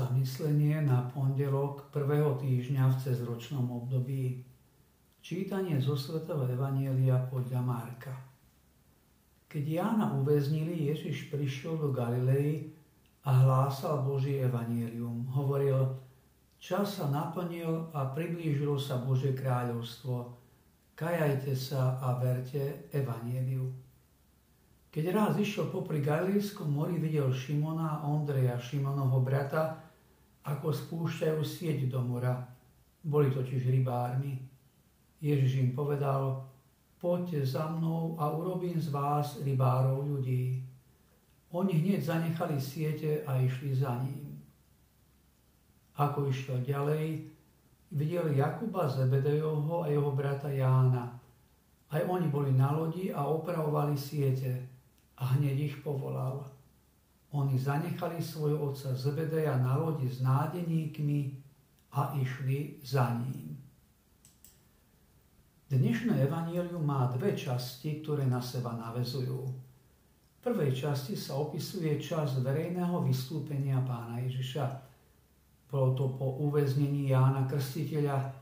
[0.00, 4.40] zamyslenie na pondelok prvého týždňa v cezročnom období.
[5.20, 8.16] Čítanie zo Svetého Evanielia podľa Marka.
[9.44, 12.72] Keď Jána uväznili, Ježiš prišiel do Galilei
[13.28, 15.28] a hlásal Božie Evanielium.
[15.36, 16.00] Hovoril,
[16.56, 20.32] čas sa naplnil a priblížilo sa Božie kráľovstvo.
[20.96, 23.68] Kajajte sa a verte Evanieliu.
[24.88, 29.89] Keď raz išiel popri Galilejskom mori, videl Šimona a Ondreja, Šimonovho brata,
[30.50, 32.34] ako spúšťajú sieť do mora.
[33.00, 34.34] Boli totiž rybármi.
[35.22, 36.42] Ježiš im povedal,
[36.98, 40.60] poďte za mnou a urobím z vás rybárov ľudí.
[41.54, 44.38] Oni hneď zanechali siete a išli za ním.
[45.98, 47.26] Ako išiel ďalej,
[47.92, 51.20] videl Jakuba Zebedejovho a jeho brata Jána.
[51.90, 54.62] Aj oni boli na lodi a opravovali siete
[55.18, 56.46] a hneď ich povolal.
[57.30, 61.38] Oni zanechali svojho otca Zebedeja na lodi s nádeníkmi
[61.94, 63.54] a išli za ním.
[65.70, 69.46] Dnešné evanílium má dve časti, ktoré na seba navezujú.
[69.46, 74.66] V prvej časti sa opisuje čas verejného vystúpenia pána Ježiša.
[75.70, 78.34] Bolo to po uväznení Jána Krstiteľa,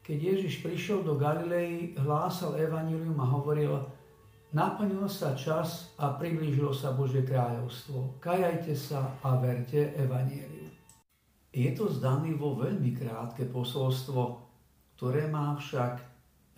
[0.00, 3.76] keď Ježiš prišiel do Galilei, hlásal evanílium a hovoril–
[4.50, 8.18] Naplnil sa čas a priblížilo sa Božie kráľovstvo.
[8.18, 10.66] Kajajte sa a verte Evanieliu.
[11.54, 14.42] Je to zdanlivo veľmi krátke posolstvo,
[14.98, 16.02] ktoré má však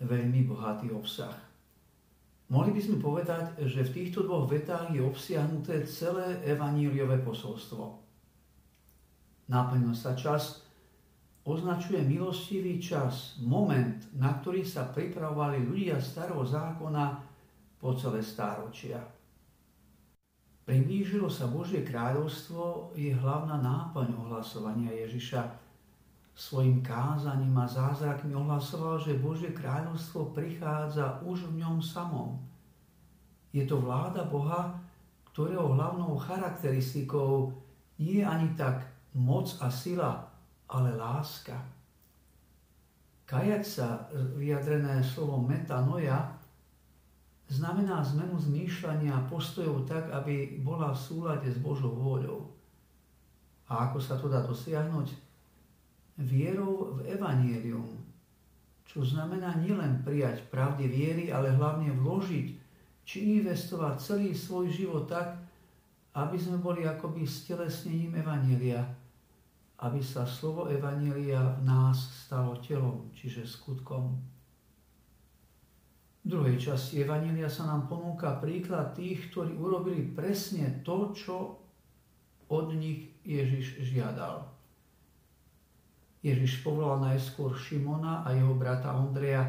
[0.01, 1.37] veľmi bohatý obsah.
[2.49, 8.01] Mohli by sme povedať, že v týchto dvoch vetách je obsiahnuté celé evaníliové posolstvo.
[9.53, 10.65] Naplnil sa čas,
[11.45, 17.32] označuje milostivý čas, moment, na ktorý sa pripravovali ľudia starého zákona
[17.83, 19.03] po celé stáročia.
[20.63, 25.43] Priblížilo sa Božie kráľovstvo je hlavná náplň ohlasovania Ježiša.
[26.31, 32.39] Svojim kázaním a zázrakmi ohlasoval, že Božie kráľovstvo prichádza už v ňom samom.
[33.51, 34.79] Je to vláda Boha,
[35.35, 37.51] ktorého hlavnou charakteristikou
[37.99, 40.23] nie je ani tak moc a sila,
[40.71, 41.59] ale láska.
[43.27, 44.07] Kajať sa,
[44.39, 46.42] vyjadrené slovom metanoja,
[47.53, 52.49] znamená zmenu zmýšľania a postojov tak, aby bola v súlade s Božou vôľou.
[53.69, 55.13] A ako sa to dá dosiahnuť?
[56.17, 57.89] Vierou v Evangelium,
[58.85, 62.47] čo znamená nielen prijať pravdy viery, ale hlavne vložiť
[63.05, 65.37] či investovať celý svoj život tak,
[66.13, 68.85] aby sme boli akoby stelesnením Evanielia,
[69.81, 71.97] aby sa slovo Evanielia v nás
[72.29, 74.32] stalo telom, čiže skutkom.
[76.23, 81.59] V druhej časti Evanília sa nám ponúka príklad tých, ktorí urobili presne to, čo
[82.47, 84.47] od nich Ježiš žiadal.
[86.23, 89.43] Ježiš povolal najskôr Šimona a jeho brata Ondreja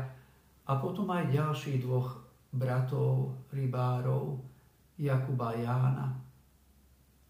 [0.66, 2.18] a potom aj ďalších dvoch
[2.50, 4.42] bratov, rybárov,
[4.98, 6.06] Jakuba a Jána.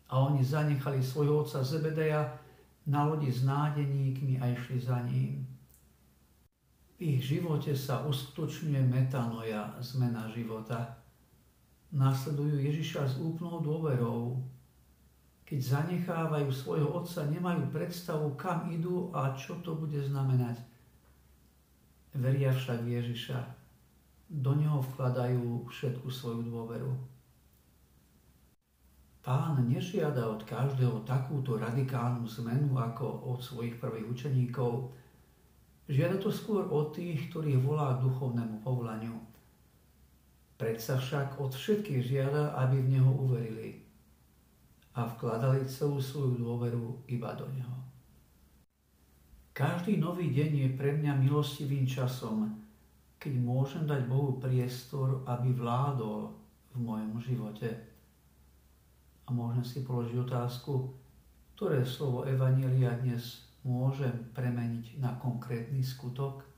[0.09, 2.33] A oni zanechali svojho otca Zebedeja
[2.89, 5.45] na lodi s nádeníkmi a išli za ním.
[7.05, 10.97] Ich živote sa uskutočňuje metanoja, zmena života.
[11.93, 14.41] Nasledujú Ježiša s úplnou dôverou.
[15.45, 20.57] Keď zanechávajú svojho otca, nemajú predstavu, kam idú a čo to bude znamenať.
[22.17, 23.37] Veria však Ježiša.
[24.41, 26.89] Do neho vkladajú všetku svoju dôveru.
[29.21, 35.04] Pán nežiada od každého takúto radikálnu zmenu ako od svojich prvých učeníkov,
[35.85, 39.21] Žiada to skôr od tých, ktorých volá k duchovnému povolaniu.
[40.57, 43.85] Predsa však od všetkých žiada, aby v Neho uverili
[44.97, 47.77] a vkladali celú svoju dôveru iba do Neho.
[49.53, 52.49] Každý nový deň je pre mňa milostivým časom,
[53.21, 56.33] keď môžem dať Bohu priestor, aby vládol
[56.75, 57.71] v mojom živote.
[59.25, 60.91] A môžem si položiť otázku,
[61.55, 66.54] ktoré slovo Evanielia dnes môžem premeniť na konkrétny skutok?